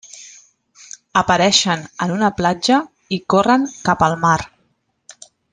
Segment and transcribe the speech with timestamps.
[1.21, 2.81] Apareixen en una platja
[3.19, 4.37] i corren cap al mar.